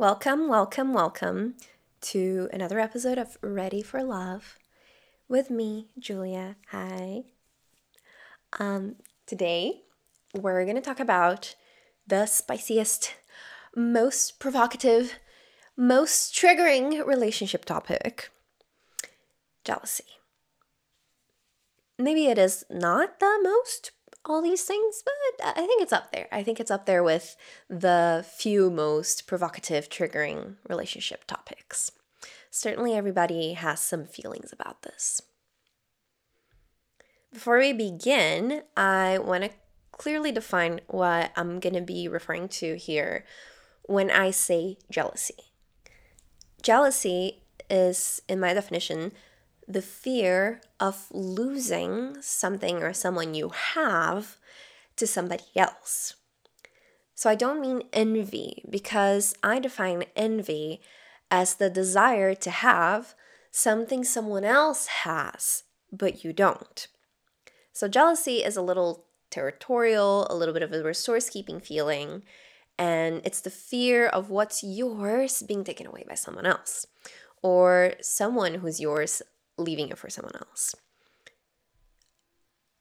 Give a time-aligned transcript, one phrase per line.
[0.00, 1.56] Welcome, welcome, welcome
[2.00, 4.56] to another episode of Ready for Love
[5.28, 6.56] with me, Julia.
[6.70, 7.24] Hi.
[8.58, 9.82] Um, today
[10.34, 11.54] we're going to talk about
[12.06, 13.14] the spiciest,
[13.76, 15.18] most provocative,
[15.76, 18.30] most triggering relationship topic
[19.66, 20.04] jealousy.
[21.98, 23.90] Maybe it is not the most
[24.30, 26.28] all these things, but I think it's up there.
[26.30, 27.36] I think it's up there with
[27.68, 31.90] the few most provocative, triggering relationship topics.
[32.50, 35.20] Certainly, everybody has some feelings about this.
[37.32, 39.50] Before we begin, I want to
[39.92, 43.24] clearly define what I'm going to be referring to here
[43.82, 45.34] when I say jealousy.
[46.62, 49.12] Jealousy is, in my definition,
[49.72, 54.36] the fear of losing something or someone you have
[54.96, 56.16] to somebody else.
[57.14, 60.80] So I don't mean envy because I define envy
[61.30, 63.14] as the desire to have
[63.50, 66.88] something someone else has, but you don't.
[67.72, 72.24] So jealousy is a little territorial, a little bit of a resource keeping feeling,
[72.76, 76.86] and it's the fear of what's yours being taken away by someone else
[77.42, 79.22] or someone who's yours
[79.60, 80.74] leaving it for someone else.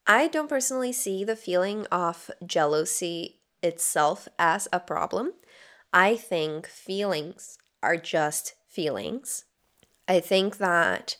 [0.07, 5.33] I don't personally see the feeling of jealousy itself as a problem.
[5.93, 9.45] I think feelings are just feelings.
[10.07, 11.15] I think that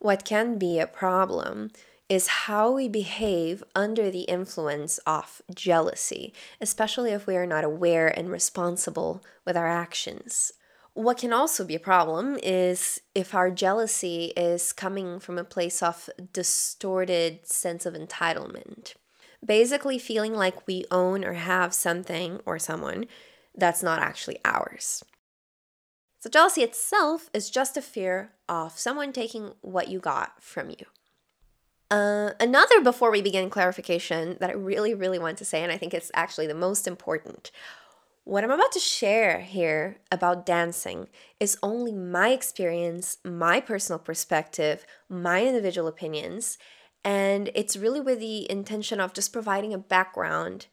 [0.00, 1.70] what can be a problem
[2.08, 8.08] is how we behave under the influence of jealousy, especially if we are not aware
[8.08, 10.52] and responsible with our actions.
[10.94, 15.82] What can also be a problem is if our jealousy is coming from a place
[15.82, 18.94] of distorted sense of entitlement.
[19.44, 23.06] Basically, feeling like we own or have something or someone
[23.56, 25.02] that's not actually ours.
[26.20, 30.86] So, jealousy itself is just a fear of someone taking what you got from you.
[31.90, 35.76] Uh, another before we begin clarification that I really, really want to say, and I
[35.76, 37.50] think it's actually the most important
[38.24, 41.08] what I'm about to share here about dancing
[41.40, 46.56] is only my experience, my personal perspective, my individual opinions,
[47.04, 50.66] and it's really with the intention of just providing a background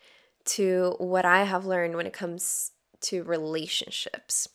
[0.45, 2.71] to what I have learned when it comes
[3.01, 4.47] to relationships.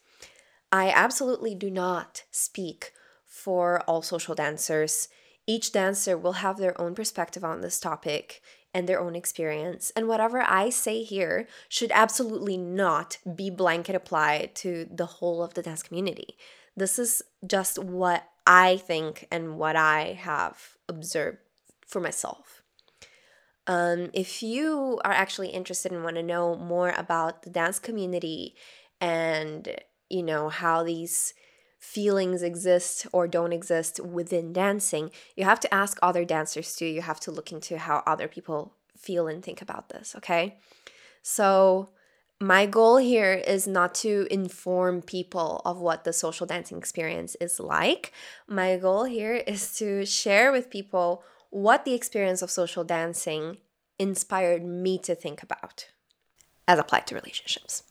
[0.70, 2.92] I absolutely do not speak
[3.26, 5.08] for all social dancers.
[5.46, 8.40] Each dancer will have their own perspective on this topic
[8.74, 9.92] and their own experience.
[9.94, 15.54] And whatever I say here should absolutely not be blanket applied to the whole of
[15.54, 16.36] the dance community.
[16.76, 21.38] This is just what I think and what I have observed
[21.86, 22.62] for myself.
[23.66, 28.54] Um, if you are actually interested and want to know more about the dance community
[29.00, 29.76] and
[30.10, 31.32] you know how these
[31.84, 36.86] feelings exist or don't exist within dancing, you have to ask other dancers too.
[36.86, 40.56] You have to look into how other people feel and think about this, okay?
[41.22, 41.90] So,
[42.40, 47.60] my goal here is not to inform people of what the social dancing experience is
[47.60, 48.12] like.
[48.48, 53.58] My goal here is to share with people what the experience of social dancing
[53.98, 55.86] inspired me to think about
[56.66, 57.84] as applied to relationships.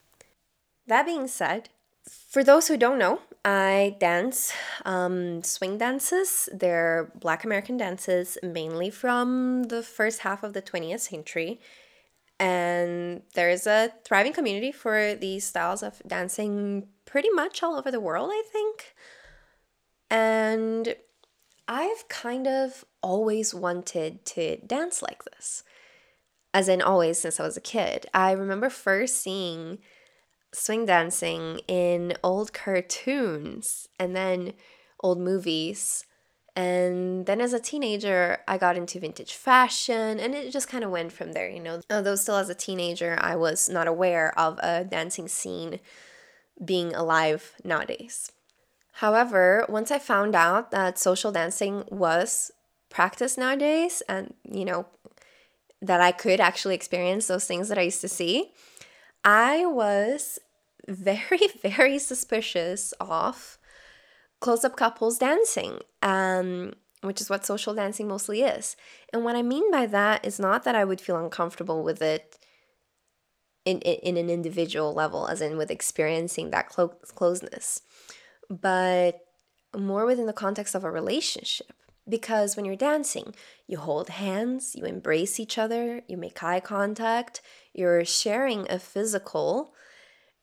[0.87, 1.69] That being said,
[2.03, 4.53] for those who don't know, I dance
[4.85, 6.47] um, swing dances.
[6.53, 11.59] They're Black American dances, mainly from the first half of the 20th century.
[12.39, 17.99] And there's a thriving community for these styles of dancing pretty much all over the
[17.99, 18.95] world, I think.
[20.09, 20.95] And
[21.67, 25.63] I've kind of always wanted to dance like this.
[26.53, 28.05] As in, always since I was a kid.
[28.13, 29.79] I remember first seeing
[30.53, 34.53] swing dancing in old cartoons and then
[35.01, 36.05] old movies.
[36.55, 40.91] And then as a teenager, I got into vintage fashion and it just kind of
[40.91, 41.81] went from there, you know.
[41.89, 45.79] Although still as a teenager, I was not aware of a dancing scene
[46.63, 48.31] being alive nowadays.
[48.97, 52.51] However, once I found out that social dancing was
[52.91, 54.85] practiced nowadays and, you know,
[55.81, 58.51] that I could actually experience those things that I used to see,
[59.25, 60.37] I was
[60.87, 63.57] very, very suspicious of
[64.39, 68.75] close up couples dancing, um, which is what social dancing mostly is.
[69.11, 72.37] And what I mean by that is not that I would feel uncomfortable with it
[73.65, 77.81] in, in, in an individual level, as in with experiencing that clo- closeness,
[78.49, 79.21] but
[79.75, 81.73] more within the context of a relationship.
[82.07, 83.33] Because when you're dancing,
[83.65, 87.41] you hold hands, you embrace each other, you make eye contact,
[87.73, 89.73] you're sharing a physical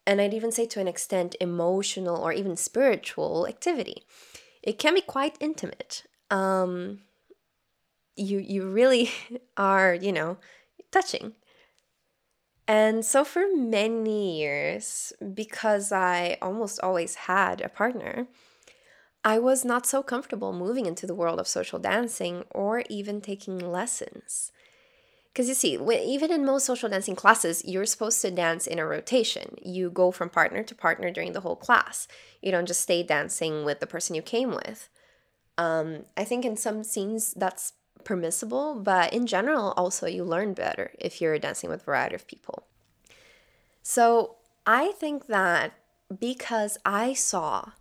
[0.06, 4.04] and I'd even say to an extent, emotional or even spiritual activity.
[4.62, 6.04] It can be quite intimate.
[6.30, 7.00] Um,
[8.16, 9.10] you you really
[9.56, 10.38] are, you know,
[10.90, 11.34] touching.
[12.68, 18.28] And so for many years, because I almost always had a partner,
[19.24, 23.58] I was not so comfortable moving into the world of social dancing or even taking
[23.58, 24.52] lessons.
[25.32, 28.78] Because you see, when, even in most social dancing classes, you're supposed to dance in
[28.78, 29.54] a rotation.
[29.62, 32.08] You go from partner to partner during the whole class.
[32.42, 34.88] You don't just stay dancing with the person you came with.
[35.56, 40.90] Um, I think in some scenes that's permissible, but in general, also you learn better
[40.98, 42.64] if you're dancing with a variety of people.
[43.82, 44.36] So
[44.66, 45.74] I think that
[46.18, 47.72] because I saw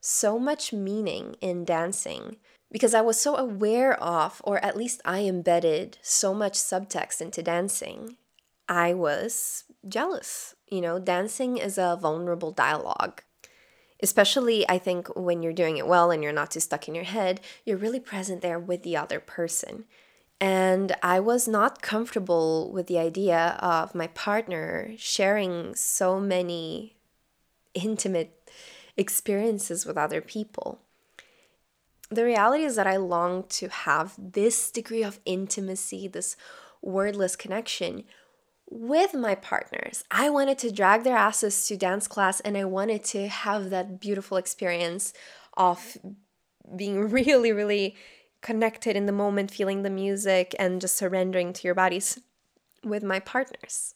[0.00, 2.36] so much meaning in dancing,
[2.72, 7.42] because I was so aware of, or at least I embedded so much subtext into
[7.42, 8.16] dancing,
[8.68, 10.54] I was jealous.
[10.68, 13.22] You know, dancing is a vulnerable dialogue.
[14.02, 17.04] Especially, I think, when you're doing it well and you're not too stuck in your
[17.04, 19.84] head, you're really present there with the other person.
[20.38, 26.96] And I was not comfortable with the idea of my partner sharing so many
[27.72, 28.50] intimate
[28.98, 30.80] experiences with other people.
[32.10, 36.36] The reality is that I long to have this degree of intimacy, this
[36.80, 38.04] wordless connection
[38.68, 40.04] with my partners.
[40.10, 44.00] I wanted to drag their asses to dance class and I wanted to have that
[44.00, 45.12] beautiful experience
[45.56, 45.96] of
[46.74, 47.96] being really, really
[48.40, 52.20] connected in the moment, feeling the music and just surrendering to your bodies
[52.84, 53.94] with my partners.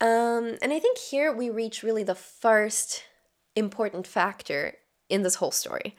[0.00, 3.04] Um, and I think here we reach really the first
[3.56, 4.76] important factor
[5.08, 5.96] in this whole story.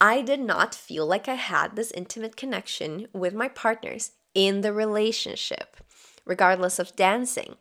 [0.00, 4.72] I did not feel like I had this intimate connection with my partners in the
[4.72, 5.76] relationship
[6.24, 7.56] regardless of dancing.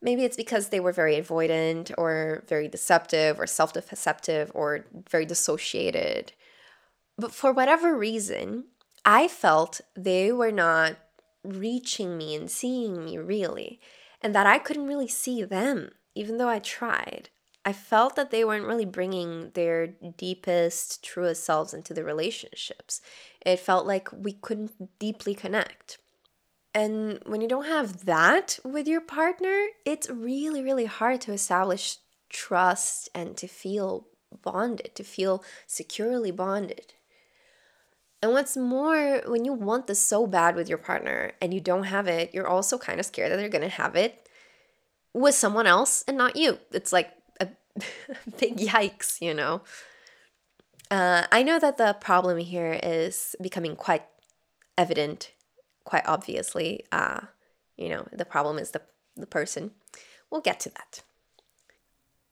[0.00, 5.26] Maybe it's because they were very avoidant or very deceptive or self deceptive or very
[5.26, 6.32] dissociated.
[7.18, 8.64] But for whatever reason,
[9.04, 10.96] I felt they were not
[11.42, 13.80] reaching me and seeing me really,
[14.20, 17.30] and that I couldn't really see them, even though I tried.
[17.64, 23.00] I felt that they weren't really bringing their deepest, truest selves into the relationships.
[23.44, 25.98] It felt like we couldn't deeply connect.
[26.74, 31.98] And when you don't have that with your partner, it's really, really hard to establish
[32.28, 34.08] trust and to feel
[34.42, 36.94] bonded, to feel securely bonded.
[38.20, 41.84] And what's more, when you want this so bad with your partner and you don't
[41.84, 44.28] have it, you're also kind of scared that they're going to have it
[45.12, 46.58] with someone else and not you.
[46.72, 47.10] It's like
[48.38, 49.62] big yikes, you know?
[50.90, 54.04] Uh, I know that the problem here is becoming quite
[54.76, 55.32] evident
[55.84, 57.20] quite obviously, uh,
[57.76, 58.82] you know, the problem is the,
[59.16, 59.72] the person.
[60.30, 61.02] We'll get to that.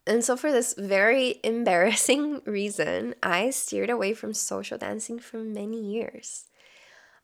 [0.06, 5.80] And so, for this very embarrassing reason, I steered away from social dancing for many
[5.80, 6.46] years.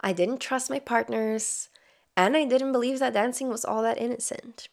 [0.00, 1.71] I didn't trust my partners,
[2.17, 4.69] and I didn't believe that dancing was all that innocent.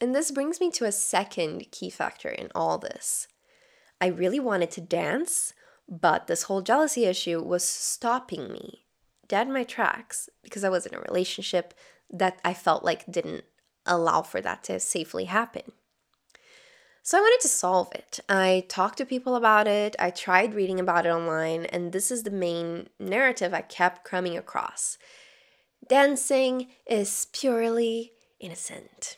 [0.00, 3.28] And this brings me to a second key factor in all this.
[4.00, 5.52] I really wanted to dance,
[5.88, 8.86] but this whole jealousy issue was stopping me
[9.28, 11.72] dead in my tracks because I was in a relationship
[12.10, 13.44] that I felt like didn't
[13.86, 15.62] allow for that to safely happen.
[17.02, 18.20] So I wanted to solve it.
[18.28, 22.24] I talked to people about it, I tried reading about it online, and this is
[22.24, 24.98] the main narrative I kept coming across.
[25.88, 29.16] Dancing is purely innocent.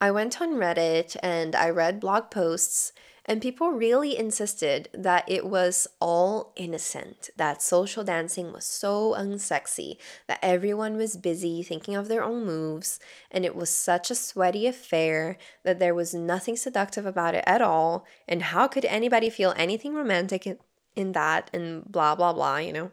[0.00, 2.92] I went on Reddit and I read blog posts
[3.28, 9.96] and people really insisted that it was all innocent, that social dancing was so unsexy,
[10.28, 13.00] that everyone was busy thinking of their own moves,
[13.32, 17.60] and it was such a sweaty affair that there was nothing seductive about it at
[17.60, 18.06] all.
[18.28, 20.46] And how could anybody feel anything romantic
[20.94, 21.50] in, that?
[21.52, 22.92] And blah, blah, blah, you know?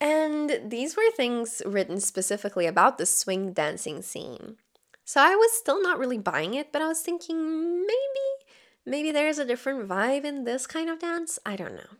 [0.00, 4.56] And these were things written specifically about the swing dancing scene.
[5.10, 8.30] So I was still not really buying it, but I was thinking maybe
[8.86, 11.38] Maybe there's a different vibe in this kind of dance?
[11.44, 11.96] I don't know.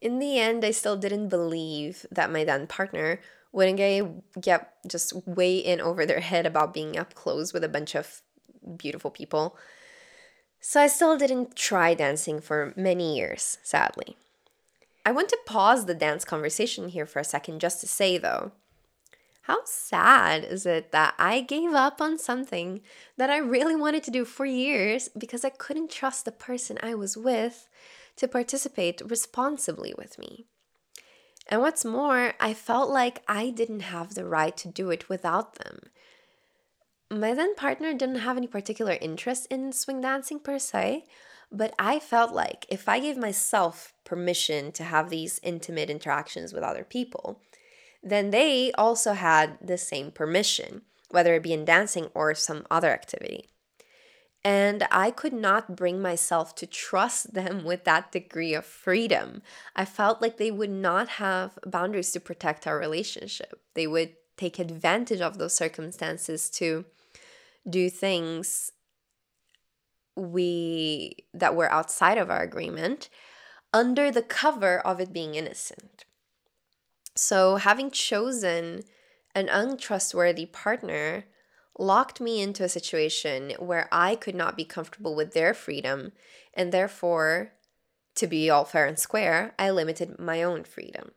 [0.00, 3.20] In the end, I still didn't believe that my then partner
[3.52, 7.68] wouldn't get, get just way in over their head about being up close with a
[7.68, 8.22] bunch of
[8.76, 9.56] beautiful people.
[10.60, 14.16] So I still didn't try dancing for many years, sadly.
[15.04, 18.52] I want to pause the dance conversation here for a second just to say, though,
[19.46, 22.80] how sad is it that I gave up on something
[23.16, 26.96] that I really wanted to do for years because I couldn't trust the person I
[26.96, 27.68] was with
[28.16, 30.46] to participate responsibly with me?
[31.46, 35.54] And what's more, I felt like I didn't have the right to do it without
[35.54, 35.78] them.
[37.08, 41.04] my then partner didn't have any particular interest in swing dancing per se,
[41.52, 46.64] but I felt like if I gave myself permission to have these intimate interactions with
[46.64, 47.40] other people,
[48.06, 52.90] then they also had the same permission, whether it be in dancing or some other
[52.90, 53.48] activity.
[54.44, 59.42] And I could not bring myself to trust them with that degree of freedom.
[59.74, 63.60] I felt like they would not have boundaries to protect our relationship.
[63.74, 66.84] They would take advantage of those circumstances to
[67.68, 68.70] do things
[70.14, 73.08] we that were outside of our agreement
[73.74, 76.05] under the cover of it being innocent.
[77.16, 78.84] So having chosen
[79.34, 81.24] an untrustworthy partner
[81.78, 86.12] locked me into a situation where I could not be comfortable with their freedom
[86.54, 87.52] and therefore
[88.16, 91.12] to be all fair and square, I limited my own freedom.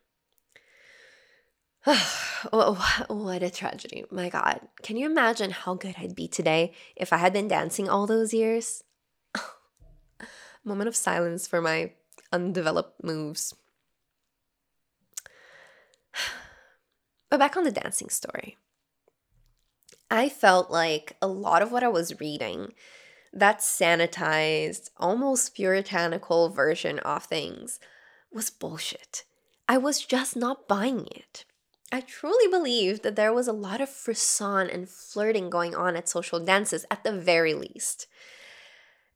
[1.85, 4.05] oh, what a tragedy.
[4.11, 4.61] My God.
[4.83, 8.33] Can you imagine how good I'd be today if I had been dancing all those
[8.33, 8.83] years?
[10.63, 11.93] Moment of silence for my
[12.31, 13.55] undeveloped moves.
[17.29, 18.57] But back on the dancing story.
[20.11, 22.73] I felt like a lot of what I was reading,
[23.31, 27.79] that sanitized, almost puritanical version of things,
[28.31, 29.23] was bullshit.
[29.67, 31.45] I was just not buying it.
[31.91, 36.09] I truly believed that there was a lot of frisson and flirting going on at
[36.09, 38.07] social dances at the very least.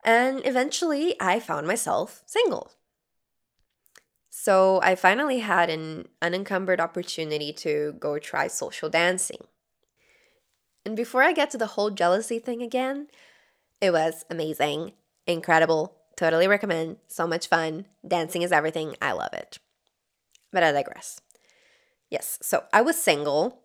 [0.03, 2.71] And eventually, I found myself single.
[4.35, 9.37] So I finally had an unencumbered opportunity to go try social dancing.
[10.83, 13.09] And before I get to the whole jealousy thing again,
[13.79, 14.93] it was amazing,
[15.27, 17.85] incredible, totally recommend, so much fun.
[18.05, 19.59] Dancing is everything, I love it.
[20.51, 21.21] But I digress.
[22.09, 23.62] Yes, so I was single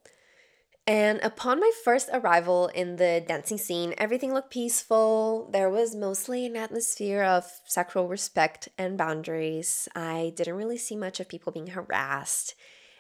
[0.89, 5.51] and upon my first arrival in the dancing scene, everything looked peaceful.
[5.53, 9.87] There was mostly an atmosphere of sexual respect and boundaries.
[9.95, 12.55] I didn't really see much of people being harassed.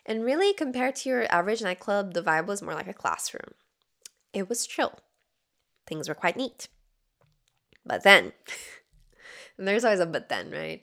[0.04, 3.54] And really, compared to your average nightclub, the vibe was more like a classroom.
[4.34, 4.98] It was chill.
[5.86, 6.68] Things were quite neat.
[7.86, 8.32] But then,
[9.56, 10.82] there's always a but then, right?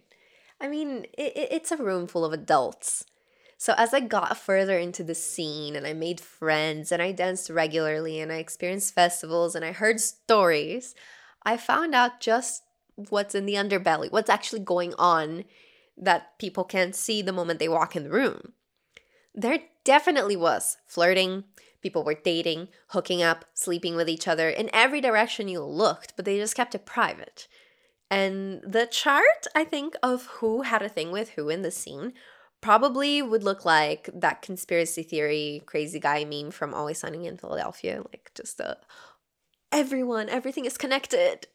[0.59, 3.05] I mean, it, it's a room full of adults
[3.57, 7.49] so as I got further into the scene and I made friends and I danced
[7.49, 10.93] regularly and I experienced festivals and I heard stories,
[11.43, 12.63] I found out just
[12.95, 15.45] what's in the underbelly, what's actually going on
[15.97, 18.53] that people can't see the moment they walk in the room.
[19.33, 21.45] There definitely was flirting,
[21.81, 26.25] people were dating, hooking up, sleeping with each other in every direction you looked, but
[26.25, 27.47] they just kept it private.
[28.09, 32.13] And the chart, I think, of who had a thing with who in the scene
[32.65, 38.01] probably would look like that conspiracy theory crazy guy meme from Always Sunny in Philadelphia.
[38.11, 38.59] Like just
[39.71, 41.45] everyone, everything is connected.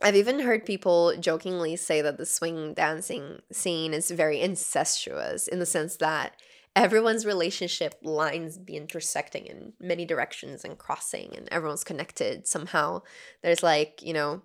[0.00, 5.58] I've even heard people jokingly say that the swing dancing scene is very incestuous in
[5.58, 6.36] the sense that
[6.76, 13.02] everyone's relationship lines be intersecting in many directions and crossing and everyone's connected somehow.
[13.42, 14.42] There's like, you know,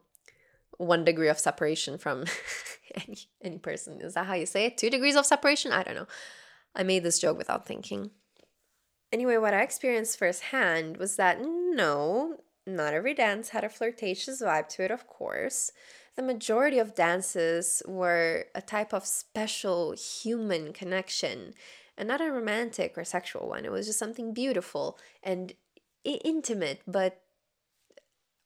[0.80, 2.26] one degree of separation from
[3.08, 4.02] any any person.
[4.02, 4.78] Is that how you say it?
[4.78, 5.72] Two degrees of separation?
[5.72, 6.08] I don't know.
[6.76, 8.12] I made this joke without thinking.
[9.12, 14.68] Anyway, what I experienced firsthand was that no, not every dance had a flirtatious vibe
[14.70, 15.72] to it, of course.
[16.16, 21.54] The majority of dances were a type of special human connection
[21.98, 23.66] and not a romantic or sexual one.
[23.66, 25.54] It was just something beautiful and
[26.04, 27.22] intimate, but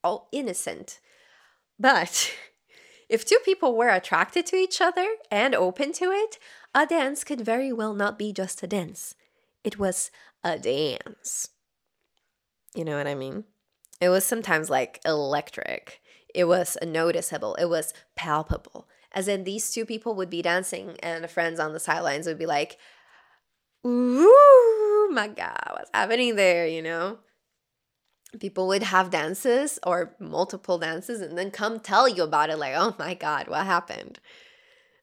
[0.04, 1.00] all innocent
[1.80, 2.34] but
[3.10, 6.40] if two people were attracted to each other and open to it,
[6.74, 9.16] a dance could very well not be just a dance.
[9.64, 10.12] It was
[10.44, 11.50] a dance.
[12.76, 13.46] You know what I mean?
[14.02, 16.02] It was sometimes like electric.
[16.34, 17.56] It was noticeable.
[17.56, 18.88] It was palpable.
[19.12, 22.48] As in, these two people would be dancing, and friends on the sidelines would be
[22.48, 22.80] like,
[23.86, 26.66] Ooh, my God, what's happening there?
[26.66, 27.20] You know?
[28.40, 32.74] People would have dances or multiple dances and then come tell you about it like
[32.76, 34.20] oh my god what happened?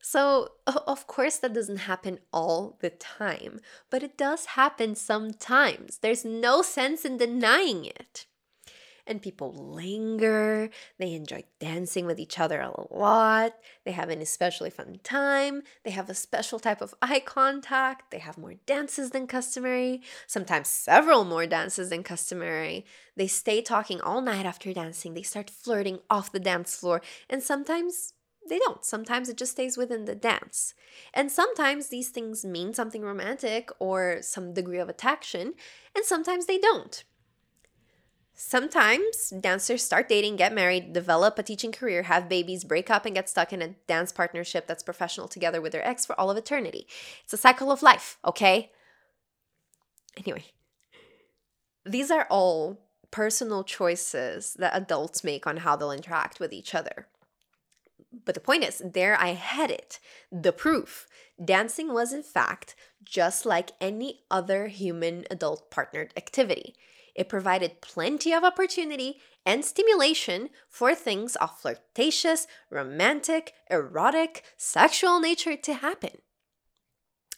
[0.03, 3.61] So of course that doesn't happen all the time
[3.91, 5.99] but it does happen sometimes.
[5.99, 8.27] There's no sense in denying it
[9.11, 10.71] and people linger.
[10.99, 13.55] They enjoy dancing with each other a lot.
[13.85, 15.63] They have an especially fun time.
[15.85, 18.13] They have a special type of eye contact.
[18.13, 22.87] They have more dances than customary, sometimes several more dances than customary.
[23.17, 25.15] They stay talking all night after dancing.
[25.15, 28.15] They start flirting off the dance floor, and sometimes
[28.49, 28.85] they don't.
[28.85, 30.75] Sometimes it just stays within the dance.
[31.13, 35.55] And sometimes these things mean something romantic or some degree of attraction,
[35.95, 37.05] and sometimes they don't.
[38.43, 43.15] Sometimes dancers start dating, get married, develop a teaching career, have babies, break up, and
[43.15, 46.39] get stuck in a dance partnership that's professional together with their ex for all of
[46.39, 46.87] eternity.
[47.23, 48.71] It's a cycle of life, okay?
[50.17, 50.47] Anyway,
[51.85, 52.81] these are all
[53.11, 57.09] personal choices that adults make on how they'll interact with each other.
[58.25, 60.01] But the point is, there I had it
[60.33, 61.07] the proof.
[61.45, 66.75] Dancing was, in fact, just like any other human adult partnered activity.
[67.15, 75.57] It provided plenty of opportunity and stimulation for things of flirtatious, romantic, erotic, sexual nature
[75.57, 76.19] to happen.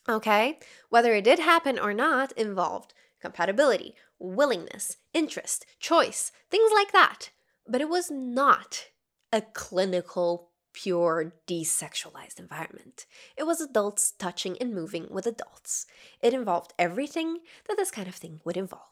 [0.09, 0.59] Okay?
[0.89, 7.31] Whether it did happen or not involved compatibility, willingness, interest, choice, things like that.
[7.67, 8.87] But it was not
[9.33, 13.07] a clinical, pure, desexualized environment.
[13.37, 15.87] It was adults touching and moving with adults.
[16.21, 17.39] It involved everything
[17.69, 18.92] that this kind of thing would involve.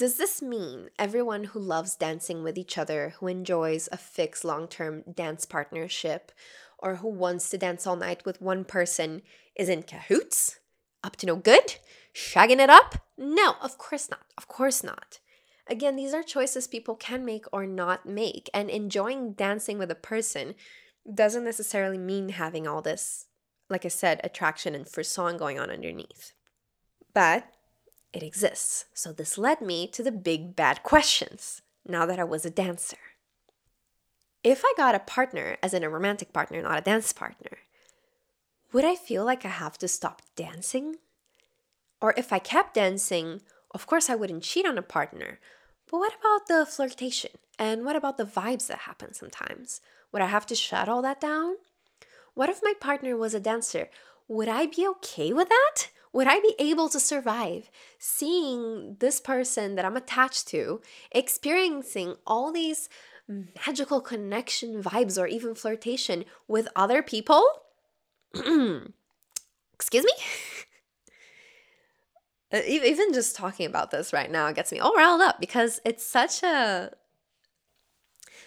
[0.00, 4.66] Does this mean everyone who loves dancing with each other, who enjoys a fixed long
[4.66, 6.32] term dance partnership,
[6.78, 9.20] or who wants to dance all night with one person
[9.54, 10.58] is in cahoots?
[11.04, 11.74] Up to no good?
[12.14, 13.06] Shagging it up?
[13.18, 14.24] No, of course not.
[14.38, 15.18] Of course not.
[15.66, 19.94] Again, these are choices people can make or not make, and enjoying dancing with a
[19.94, 20.54] person
[21.14, 23.26] doesn't necessarily mean having all this,
[23.68, 26.32] like I said, attraction and frisson going on underneath.
[27.12, 27.44] But
[28.12, 28.86] it exists.
[28.94, 32.98] So this led me to the big bad questions now that I was a dancer.
[34.42, 37.58] If I got a partner, as in a romantic partner, not a dance partner,
[38.72, 40.96] would I feel like I have to stop dancing?
[42.00, 45.38] Or if I kept dancing, of course I wouldn't cheat on a partner.
[45.90, 47.32] But what about the flirtation?
[47.58, 49.80] And what about the vibes that happen sometimes?
[50.12, 51.56] Would I have to shut all that down?
[52.34, 53.90] What if my partner was a dancer?
[54.28, 55.88] Would I be okay with that?
[56.12, 60.80] Would I be able to survive seeing this person that I'm attached to
[61.12, 62.88] experiencing all these
[63.28, 67.44] magical connection vibes or even flirtation with other people?
[68.34, 70.12] Excuse me?
[72.66, 76.42] Even just talking about this right now gets me all riled up because it's such
[76.42, 76.90] a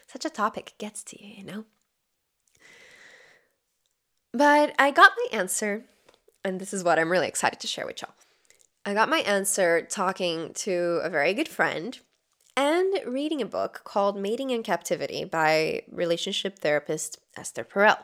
[0.08, 1.63] such a topic gets to you, you know?
[4.34, 5.86] But I got my answer
[6.43, 8.13] and this is what I'm really excited to share with y'all.
[8.86, 11.97] I got my answer talking to a very good friend
[12.56, 17.97] and reading a book called Mating in Captivity by relationship therapist Esther Perel.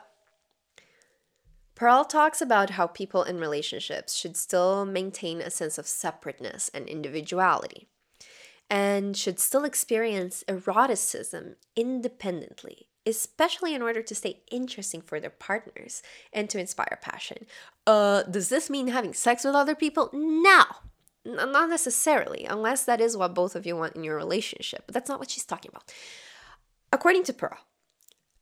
[1.76, 6.88] Perel talks about how people in relationships should still maintain a sense of separateness and
[6.88, 7.88] individuality
[8.68, 16.02] and should still experience eroticism independently especially in order to stay interesting for their partners
[16.32, 17.46] and to inspire passion.
[17.86, 20.10] Uh, does this mean having sex with other people?
[20.12, 20.64] No,
[21.24, 24.84] not necessarily, unless that is what both of you want in your relationship.
[24.86, 25.92] But that's not what she's talking about.
[26.92, 27.58] According to Perel,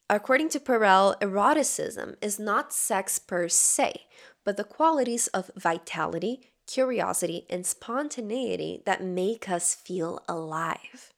[0.09, 4.07] according to Perel, eroticism is not sex per se,
[4.45, 11.13] but the qualities of vitality, curiosity, and spontaneity that make us feel alive.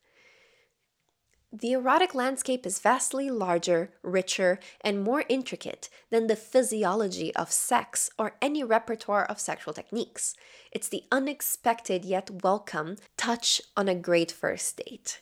[1.53, 8.09] The erotic landscape is vastly larger, richer, and more intricate than the physiology of sex
[8.17, 10.37] or any repertoire of sexual techniques.
[10.71, 15.21] It's the unexpected yet welcome touch on a great first date.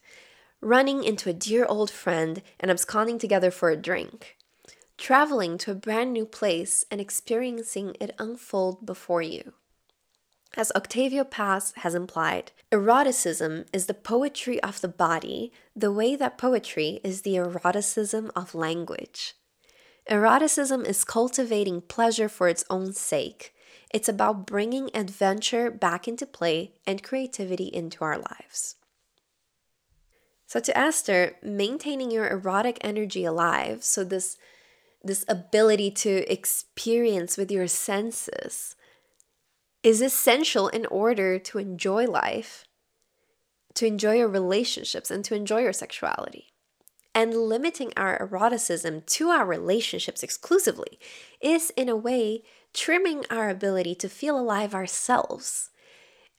[0.61, 4.37] Running into a dear old friend and absconding together for a drink.
[4.99, 9.55] Traveling to a brand new place and experiencing it unfold before you.
[10.57, 16.39] As Octavio Paz has implied, eroticism is the poetry of the body, the way that
[16.39, 19.35] poetry is the eroticism of language.
[20.09, 23.55] Eroticism is cultivating pleasure for its own sake.
[23.93, 28.77] It's about bringing adventure back into play and creativity into our lives.
[30.47, 34.39] So, to Esther, maintaining your erotic energy alive, so this,
[35.05, 38.75] this ability to experience with your senses,
[39.83, 42.64] is essential in order to enjoy life,
[43.75, 46.53] to enjoy your relationships, and to enjoy your sexuality.
[47.14, 50.99] And limiting our eroticism to our relationships exclusively
[51.41, 52.43] is, in a way,
[52.75, 55.71] trimming our ability to feel alive ourselves.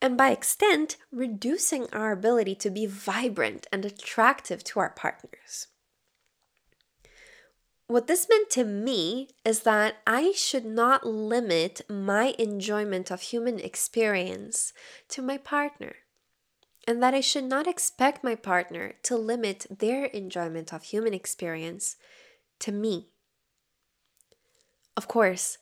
[0.01, 5.67] And by extent, reducing our ability to be vibrant and attractive to our partners.
[7.89, 13.59] What this meant to me is that I should not limit my enjoyment of human
[13.59, 14.73] experience
[15.07, 15.95] to my partner,
[16.87, 21.95] and that I should not expect my partner to limit their enjoyment of human experience
[22.59, 23.07] to me.
[24.95, 25.57] Of course,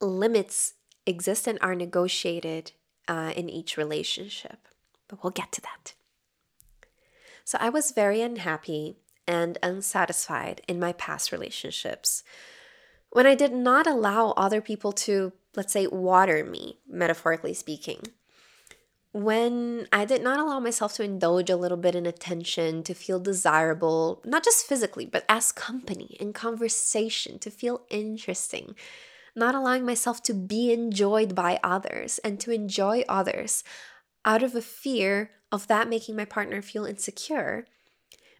[0.00, 0.74] limits
[1.06, 2.72] exist and are negotiated
[3.06, 4.66] uh, in each relationship.
[5.06, 5.94] but we'll get to that.
[7.44, 12.22] So I was very unhappy and unsatisfied in my past relationships.
[13.10, 18.00] When I did not allow other people to, let's say, water me, metaphorically speaking.
[19.12, 23.20] When I did not allow myself to indulge a little bit in attention, to feel
[23.20, 28.74] desirable, not just physically, but as company, in conversation, to feel interesting,
[29.36, 33.62] not allowing myself to be enjoyed by others and to enjoy others
[34.24, 37.66] out of a fear of that making my partner feel insecure,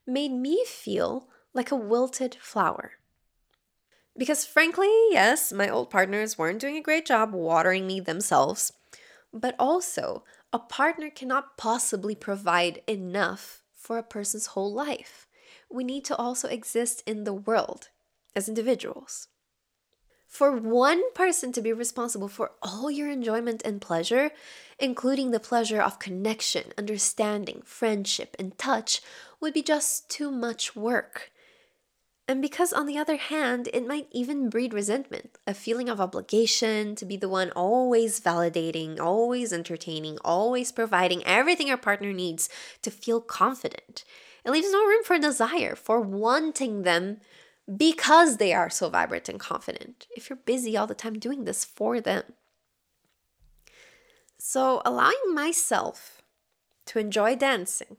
[0.07, 2.93] made me feel like a wilted flower.
[4.17, 8.73] Because frankly, yes, my old partners weren't doing a great job watering me themselves,
[9.33, 15.27] but also a partner cannot possibly provide enough for a person's whole life.
[15.71, 17.88] We need to also exist in the world
[18.37, 19.29] as individuals.
[20.33, 24.31] For one person to be responsible for all your enjoyment and pleasure,
[24.79, 29.03] including the pleasure of connection, understanding, friendship, and touch,
[29.42, 31.31] would be just too much work.
[32.27, 36.97] And because, on the other hand, it might even breed resentment, a feeling of obligation
[36.97, 42.49] to be the one always validating, always entertaining, always providing everything our partner needs
[42.81, 44.03] to feel confident.
[44.47, 47.18] It leaves no room for desire, for wanting them
[47.77, 51.64] because they are so vibrant and confident if you're busy all the time doing this
[51.64, 52.25] for them.
[54.38, 56.22] So, allowing myself
[56.87, 57.98] to enjoy dancing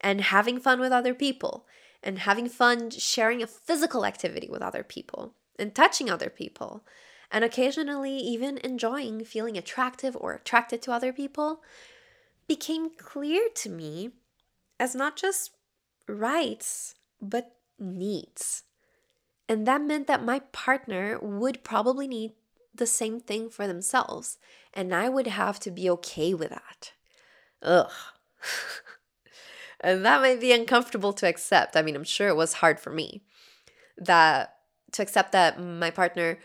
[0.00, 1.66] and having fun with other people
[2.02, 6.84] and having fun sharing a physical activity with other people and touching other people
[7.30, 11.62] and occasionally even enjoying feeling attractive or attracted to other people
[12.46, 14.10] became clear to me
[14.78, 15.52] as not just
[16.08, 18.64] rights but needs.
[19.48, 22.32] And that meant that my partner would probably need
[22.74, 24.38] the same thing for themselves.
[24.74, 26.92] And I would have to be okay with that.
[27.62, 27.90] Ugh.
[29.80, 31.76] and that might be uncomfortable to accept.
[31.76, 33.22] I mean, I'm sure it was hard for me
[33.96, 34.56] that
[34.92, 36.38] to accept that my partner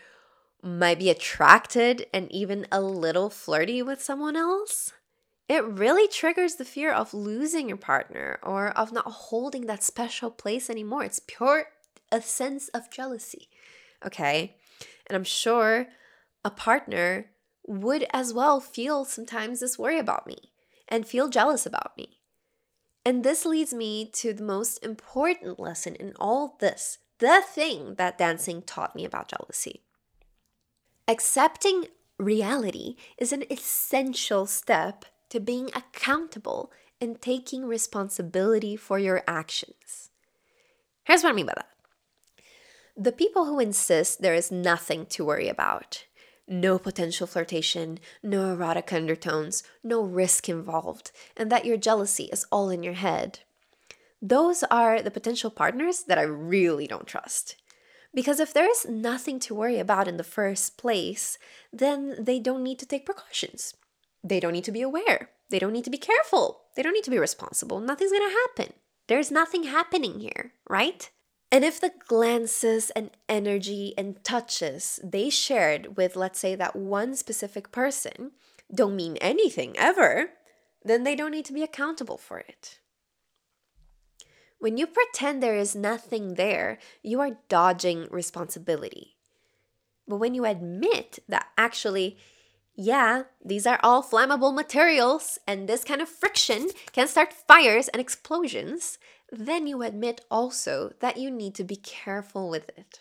[0.62, 4.92] might be attracted and even a little flirty with someone else.
[5.48, 10.30] It really triggers the fear of losing your partner or of not holding that special
[10.30, 11.04] place anymore.
[11.04, 11.66] It's pure
[12.12, 13.48] a sense of jealousy.
[14.04, 14.56] Okay.
[15.06, 15.88] And I'm sure
[16.44, 17.30] a partner
[17.66, 20.52] would as well feel sometimes this worry about me
[20.88, 22.18] and feel jealous about me.
[23.04, 28.18] And this leads me to the most important lesson in all this the thing that
[28.18, 29.82] dancing taught me about jealousy.
[31.06, 31.86] Accepting
[32.18, 40.10] reality is an essential step to being accountable and taking responsibility for your actions.
[41.04, 41.71] Here's what I mean by that
[42.96, 46.04] the people who insist there is nothing to worry about,
[46.46, 52.68] no potential flirtation, no erotic undertones, no risk involved, and that your jealousy is all
[52.70, 53.40] in your head.
[54.20, 57.56] Those are the potential partners that I really don't trust.
[58.14, 61.38] Because if there is nothing to worry about in the first place,
[61.72, 63.74] then they don't need to take precautions.
[64.22, 65.30] They don't need to be aware.
[65.48, 66.62] They don't need to be careful.
[66.76, 67.80] They don't need to be responsible.
[67.80, 68.74] Nothing's gonna happen.
[69.06, 71.10] There's nothing happening here, right?
[71.52, 77.14] And if the glances and energy and touches they shared with, let's say, that one
[77.14, 78.32] specific person
[78.74, 80.30] don't mean anything ever,
[80.82, 82.78] then they don't need to be accountable for it.
[84.58, 89.18] When you pretend there is nothing there, you are dodging responsibility.
[90.08, 92.16] But when you admit that actually,
[92.74, 98.00] yeah, these are all flammable materials and this kind of friction can start fires and
[98.00, 98.98] explosions,
[99.32, 103.00] then you admit also that you need to be careful with it.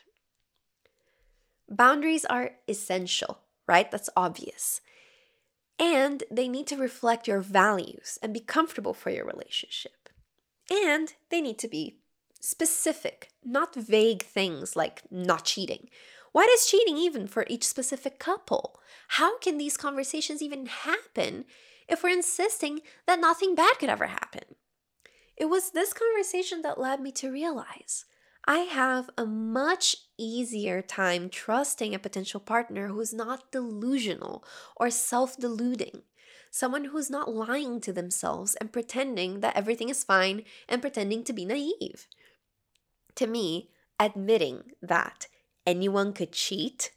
[1.70, 3.92] Boundaries are essential, right?
[3.92, 4.80] That's obvious.
[5.78, 10.10] And they need to reflect your values and be comfortable for your relationship.
[10.72, 11.98] And they need to be
[12.40, 15.90] specific, not vague things like not cheating.
[16.32, 18.80] What is cheating even for each specific couple?
[19.10, 21.44] How can these conversations even happen
[21.90, 24.44] if we're insisting that nothing bad could ever happen?
[25.42, 28.06] It was this conversation that led me to realize
[28.46, 35.38] I have a much easier time trusting a potential partner who's not delusional or self
[35.38, 36.04] deluding.
[36.52, 41.34] Someone who's not lying to themselves and pretending that everything is fine and pretending to
[41.34, 42.08] be naive.
[43.16, 45.26] To me, admitting that
[45.66, 46.92] anyone could cheat,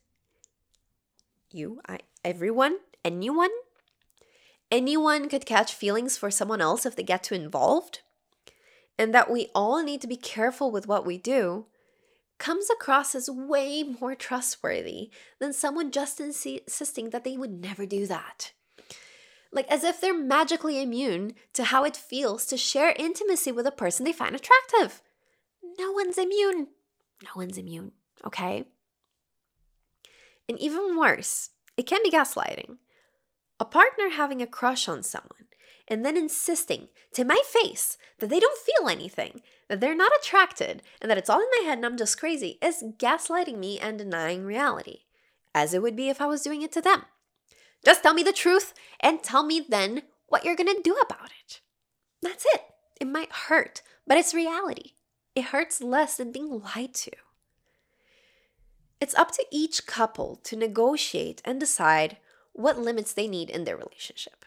[1.50, 3.52] you, I, everyone, anyone,
[4.70, 8.00] anyone could catch feelings for someone else if they get too involved,
[8.98, 11.66] and that we all need to be careful with what we do
[12.38, 18.06] comes across as way more trustworthy than someone just insisting that they would never do
[18.06, 18.52] that.
[19.52, 23.70] like as if they're magically immune to how it feels to share intimacy with a
[23.70, 25.00] person they find attractive.
[25.78, 26.66] No one's immune.
[27.22, 27.92] No one's immune,
[28.26, 28.64] okay?
[30.48, 32.78] And even worse, it can be gaslighting.
[33.60, 35.43] A partner having a crush on someone
[35.88, 40.82] and then insisting to my face that they don't feel anything, that they're not attracted,
[41.00, 43.98] and that it's all in my head and I'm just crazy is gaslighting me and
[43.98, 45.00] denying reality,
[45.54, 47.02] as it would be if I was doing it to them.
[47.84, 51.60] Just tell me the truth and tell me then what you're gonna do about it.
[52.22, 52.62] That's it.
[53.00, 54.92] It might hurt, but it's reality.
[55.34, 57.10] It hurts less than being lied to.
[59.00, 62.16] It's up to each couple to negotiate and decide
[62.52, 64.43] what limits they need in their relationship.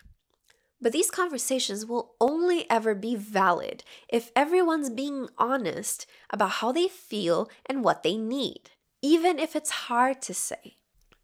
[0.79, 6.87] But these conversations will only ever be valid if everyone's being honest about how they
[6.87, 8.69] feel and what they need,
[9.01, 10.75] even if it's hard to say.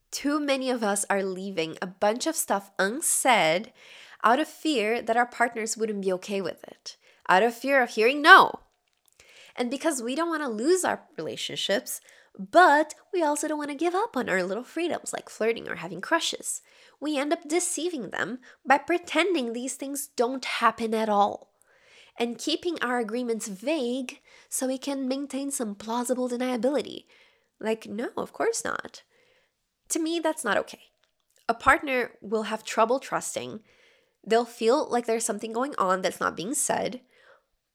[0.10, 3.74] Too many of us are leaving a bunch of stuff unsaid
[4.24, 7.90] out of fear that our partners wouldn't be okay with it, out of fear of
[7.90, 8.60] hearing no.
[9.56, 12.02] And because we don't want to lose our relationships,
[12.38, 15.76] but we also don't want to give up on our little freedoms like flirting or
[15.76, 16.62] having crushes
[17.00, 21.54] we end up deceiving them by pretending these things don't happen at all
[22.18, 27.06] and keeping our agreements vague so we can maintain some plausible deniability.
[27.60, 29.04] Like, no, of course not.
[29.90, 30.82] To me, that's not okay.
[31.50, 33.62] A partner will have trouble trusting.
[34.26, 37.02] They'll feel like there's something going on that's not being said.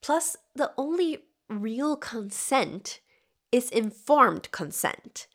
[0.01, 3.01] Plus, the only real consent
[3.53, 5.27] is informed consent.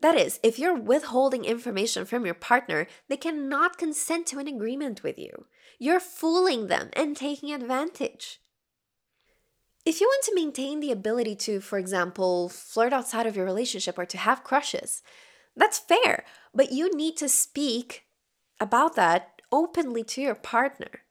[0.00, 5.02] That is, if you're withholding information from your partner, they cannot consent to an agreement
[5.02, 5.46] with you.
[5.78, 8.40] You're fooling them and taking advantage.
[9.84, 13.98] If you want to maintain the ability to, for example, flirt outside of your relationship
[13.98, 15.02] or to have crushes,
[15.56, 16.24] that's fair,
[16.54, 18.04] but you need to speak
[18.60, 21.02] about that openly to your partner.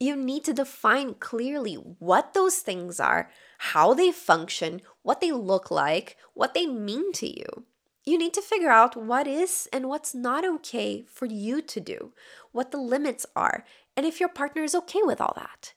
[0.00, 5.70] You need to define clearly what those things are, how they function, what they look
[5.70, 7.64] like, what they mean to you
[8.04, 12.12] you need to figure out what is and what's not okay for you to do,
[12.50, 13.64] what the limits are,
[13.96, 15.72] and if your partner is okay with all that.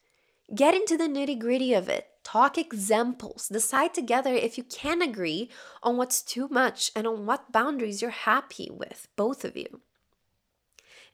[0.53, 2.07] Get into the nitty gritty of it.
[2.23, 3.47] Talk examples.
[3.47, 5.49] Decide together if you can agree
[5.83, 9.81] on what's too much and on what boundaries you're happy with, both of you.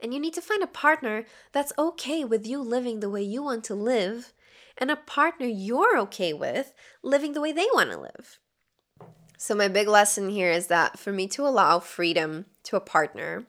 [0.01, 3.43] And you need to find a partner that's okay with you living the way you
[3.43, 4.33] want to live,
[4.77, 8.39] and a partner you're okay with living the way they want to live.
[9.37, 13.45] So, my big lesson here is that for me to allow freedom to a partner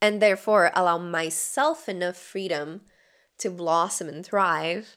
[0.00, 2.82] and therefore allow myself enough freedom
[3.38, 4.96] to blossom and thrive,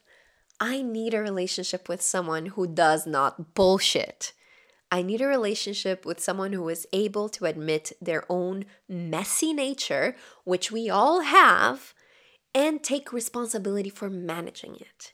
[0.59, 4.33] I need a relationship with someone who does not bullshit.
[4.91, 10.15] I need a relationship with someone who is able to admit their own messy nature,
[10.45, 11.93] which we all have,
[12.55, 15.11] and take responsibility for managing it.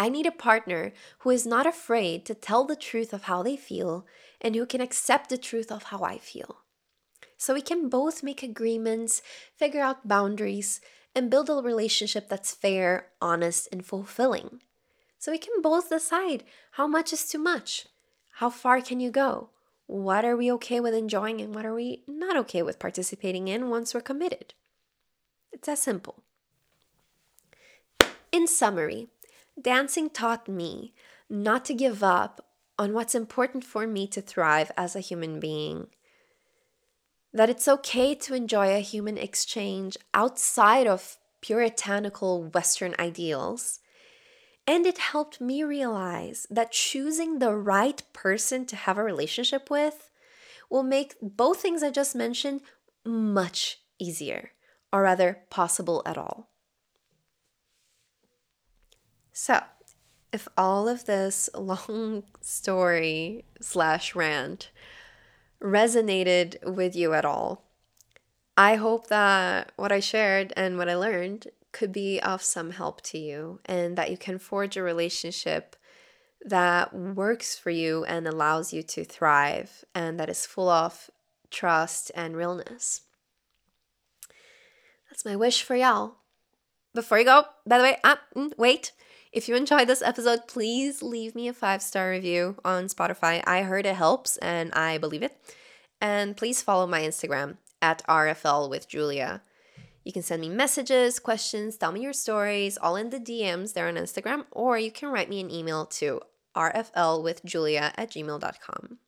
[0.00, 3.56] I need a partner who is not afraid to tell the truth of how they
[3.56, 4.06] feel
[4.40, 6.58] and who can accept the truth of how I feel.
[7.36, 9.22] So we can both make agreements,
[9.56, 10.80] figure out boundaries,
[11.16, 14.62] and build a relationship that's fair, honest, and fulfilling.
[15.18, 17.86] So we can both decide how much is too much.
[18.34, 19.50] How far can you go?
[19.86, 23.68] What are we okay with enjoying and what are we not okay with participating in
[23.68, 24.54] once we're committed?
[25.50, 26.22] It's as simple.
[28.30, 29.08] In summary,
[29.60, 30.94] Dancing taught me
[31.28, 32.44] not to give up
[32.78, 35.88] on what's important for me to thrive as a human being.
[37.32, 43.80] That it's okay to enjoy a human exchange outside of puritanical Western ideals.
[44.66, 50.10] And it helped me realize that choosing the right person to have a relationship with
[50.70, 52.60] will make both things I just mentioned
[53.04, 54.52] much easier,
[54.92, 56.50] or rather, possible at all.
[59.40, 59.62] So,
[60.32, 64.72] if all of this long story slash rant
[65.62, 67.62] resonated with you at all,
[68.56, 73.00] I hope that what I shared and what I learned could be of some help
[73.02, 75.76] to you and that you can forge a relationship
[76.44, 81.10] that works for you and allows you to thrive and that is full of
[81.48, 83.02] trust and realness.
[85.08, 86.16] That's my wish for y'all.
[86.92, 88.90] Before you go, by the way, ah, mm, wait.
[89.38, 93.40] If you enjoyed this episode, please leave me a five star review on Spotify.
[93.46, 95.38] I heard it helps and I believe it.
[96.00, 99.42] And please follow my Instagram at RFL with Julia.
[100.02, 103.86] You can send me messages, questions, tell me your stories, all in the DMs there
[103.86, 106.20] on Instagram, or you can write me an email to
[106.56, 108.98] rflwithjulia at gmail.com.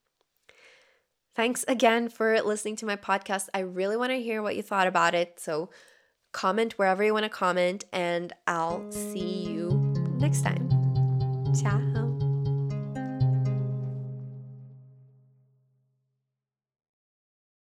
[1.34, 3.48] Thanks again for listening to my podcast.
[3.52, 5.40] I really want to hear what you thought about it.
[5.40, 5.70] So
[6.30, 9.79] comment wherever you want to comment, and I'll see you
[10.20, 10.68] next time.
[11.54, 11.99] Ciao.